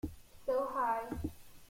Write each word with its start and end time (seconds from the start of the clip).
So 0.47 0.65
High 0.73 1.13